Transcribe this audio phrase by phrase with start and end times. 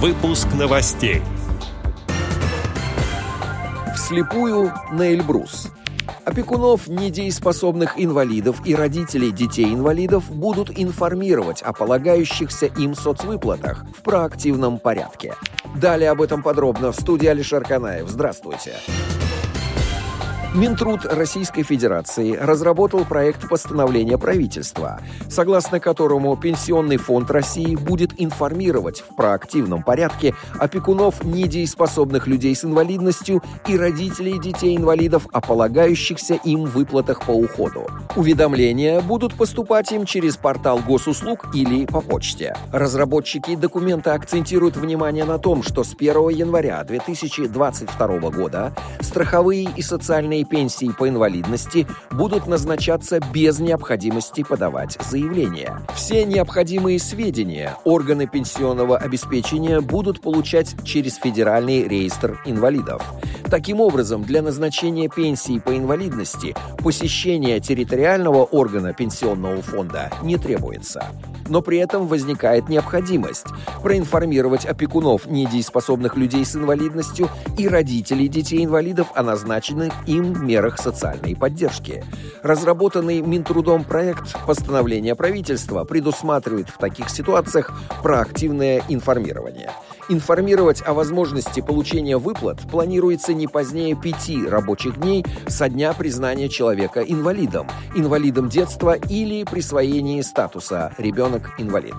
[0.00, 1.22] Выпуск новостей.
[3.96, 5.72] Вслепую на Эльбрус.
[6.24, 15.34] Опекунов недееспособных инвалидов и родителей детей-инвалидов будут информировать о полагающихся им соцвыплатах в проактивном порядке.
[15.74, 18.08] Далее об этом подробно в студии Алишер Канаев.
[18.08, 18.74] Здравствуйте.
[18.86, 19.17] Здравствуйте.
[20.58, 25.00] Минтруд Российской Федерации разработал проект постановления правительства,
[25.30, 33.40] согласно которому Пенсионный фонд России будет информировать в проактивном порядке опекунов недееспособных людей с инвалидностью
[33.68, 37.86] и родителей детей-инвалидов о полагающихся им выплатах по уходу.
[38.16, 42.56] Уведомления будут поступать им через портал госуслуг или по почте.
[42.72, 50.44] Разработчики документа акцентируют внимание на том, что с 1 января 2022 года страховые и социальные
[50.44, 55.78] пенсии по инвалидности будут назначаться без необходимости подавать заявление.
[55.94, 63.02] Все необходимые сведения органы пенсионного обеспечения будут получать через Федеральный реестр инвалидов.
[63.50, 71.06] Таким образом, для назначения пенсии по инвалидности посещение территориального органа пенсионного фонда не требуется
[71.48, 73.46] но при этом возникает необходимость
[73.82, 82.04] проинформировать опекунов недееспособных людей с инвалидностью и родителей детей-инвалидов о назначенных им мерах социальной поддержки.
[82.42, 89.70] Разработанный Минтрудом проект постановления правительства предусматривает в таких ситуациях проактивное информирование–
[90.10, 97.00] Информировать о возможности получения выплат планируется не позднее пяти рабочих дней со дня признания человека
[97.00, 101.94] инвалидом, инвалидом детства или присвоения статуса «ребенок-инвалид».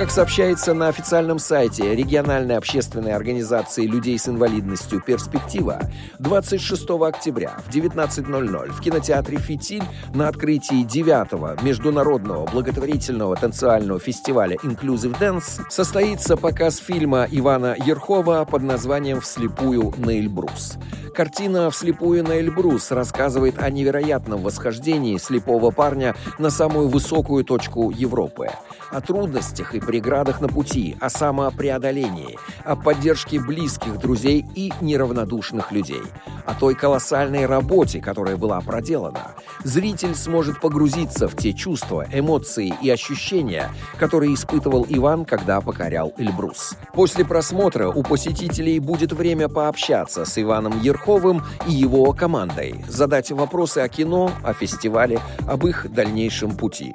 [0.00, 5.02] Как сообщается на официальном сайте региональной общественной организации людей с инвалидностью.
[5.02, 5.78] «Перспектива»,
[6.18, 9.82] 26 октября в 19.00 в кинотеатре «Фитиль»
[10.14, 18.62] на открытии 9-го международного благотворительного танцевального фестиваля «Inclusive Dance» состоится показ фильма Ивана Ерхова под
[18.62, 20.78] названием «Вслепую на Эльбрус».
[21.14, 28.48] Картина «Вслепую на Эльбрус» рассказывает о невероятном восхождении слепого парня на самую высокую точку Европы,
[28.90, 36.02] о трудностях и преградах на пути, о самопреодолении, о поддержке близких друзей и неравнодушных людей,
[36.46, 39.32] о той колоссальной работе, которая была проделана.
[39.64, 46.76] Зритель сможет погрузиться в те чувства, эмоции и ощущения, которые испытывал Иван, когда покорял Эльбрус.
[46.94, 53.78] После просмотра у посетителей будет время пообщаться с Иваном Ерховым, и его командой, задать вопросы
[53.78, 55.18] о кино, о фестивале,
[55.48, 56.94] об их дальнейшем пути.